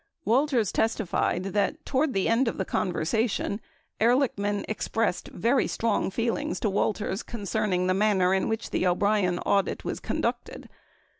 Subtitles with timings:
[0.23, 3.61] 25 Walters testified that toward the end of the conversation,
[3.99, 9.37] Ehrlich man expressed very strong feelings to Walters concerning the manner in which the O'Brien
[9.37, 10.67] audit was conducted.